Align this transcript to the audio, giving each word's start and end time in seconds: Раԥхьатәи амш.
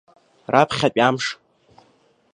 Раԥхьатәи 0.53 1.01
амш. 1.07 1.25